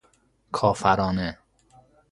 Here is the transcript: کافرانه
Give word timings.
کافرانه 0.51 1.37